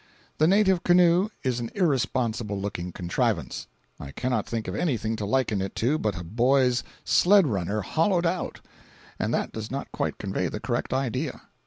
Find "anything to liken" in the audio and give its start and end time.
4.73-5.61